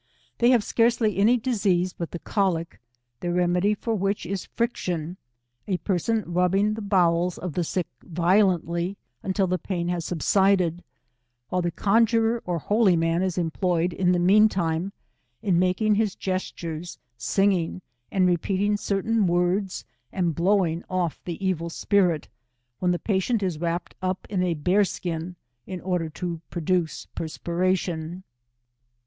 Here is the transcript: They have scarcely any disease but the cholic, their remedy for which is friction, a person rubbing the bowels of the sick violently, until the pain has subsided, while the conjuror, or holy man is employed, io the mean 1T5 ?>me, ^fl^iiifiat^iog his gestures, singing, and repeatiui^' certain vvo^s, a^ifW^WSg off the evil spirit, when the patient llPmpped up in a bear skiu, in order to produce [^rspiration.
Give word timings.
They 0.39 0.49
have 0.49 0.63
scarcely 0.63 1.17
any 1.17 1.37
disease 1.37 1.93
but 1.93 2.09
the 2.09 2.17
cholic, 2.17 2.79
their 3.19 3.33
remedy 3.33 3.75
for 3.75 3.93
which 3.93 4.25
is 4.25 4.47
friction, 4.55 5.17
a 5.67 5.77
person 5.77 6.23
rubbing 6.25 6.73
the 6.73 6.81
bowels 6.81 7.37
of 7.37 7.53
the 7.53 7.63
sick 7.63 7.85
violently, 8.03 8.97
until 9.21 9.45
the 9.45 9.59
pain 9.59 9.89
has 9.89 10.03
subsided, 10.03 10.83
while 11.49 11.61
the 11.61 11.69
conjuror, 11.69 12.41
or 12.47 12.57
holy 12.57 12.95
man 12.95 13.21
is 13.21 13.37
employed, 13.37 13.93
io 13.93 14.11
the 14.11 14.17
mean 14.17 14.49
1T5 14.49 14.91
?>me, 15.43 15.51
^fl^iiifiat^iog 15.51 15.95
his 15.95 16.15
gestures, 16.15 16.97
singing, 17.15 17.79
and 18.11 18.27
repeatiui^' 18.27 18.79
certain 18.79 19.27
vvo^s, 19.27 19.83
a^ifW^WSg 20.11 20.81
off 20.89 21.23
the 21.25 21.45
evil 21.45 21.69
spirit, 21.69 22.27
when 22.79 22.89
the 22.89 22.97
patient 22.97 23.43
llPmpped 23.43 23.91
up 24.01 24.25
in 24.31 24.41
a 24.41 24.55
bear 24.55 24.81
skiu, 24.81 25.35
in 25.67 25.79
order 25.79 26.09
to 26.09 26.41
produce 26.49 27.05
[^rspiration. 27.15 28.23